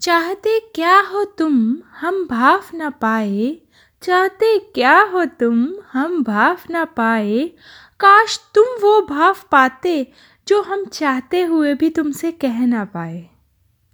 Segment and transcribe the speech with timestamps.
[0.00, 3.56] चाहते क्या हो तुम, हम भाव न पाए।
[4.02, 7.50] चाहते क्या हो तुम, हम भाव न पाए।
[8.00, 10.12] काश तुम वो भाव पाते
[10.48, 13.30] जो हम चाहते हुए भी तुमसे कह ना पाए।